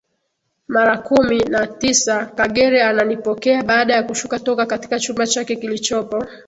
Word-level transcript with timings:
mara 0.73 0.95
kumi 1.07 1.39
na 1.39 1.67
tisaKagere 1.67 2.83
ananipokea 2.83 3.63
baada 3.63 3.93
ya 3.93 4.03
kushuka 4.03 4.39
toka 4.39 4.65
katika 4.65 4.99
chumba 4.99 5.27
chake 5.27 5.55
kilichopo 5.55 6.23